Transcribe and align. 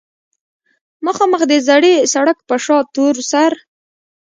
مخامخ 1.05 1.41
د 1.51 1.53
زړې 1.67 1.93
سړک 2.13 2.37
پۀ 2.47 2.55
شا 2.63 2.77
تورسر 2.93 3.51